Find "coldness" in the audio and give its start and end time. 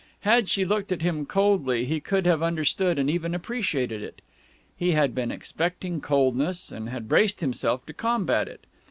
6.01-6.71